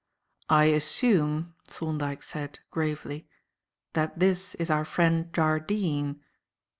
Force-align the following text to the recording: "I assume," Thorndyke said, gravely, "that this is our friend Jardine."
"I 0.49 0.63
assume," 0.65 1.53
Thorndyke 1.67 2.23
said, 2.23 2.57
gravely, 2.71 3.27
"that 3.93 4.17
this 4.17 4.55
is 4.55 4.71
our 4.71 4.83
friend 4.83 5.31
Jardine." 5.31 6.21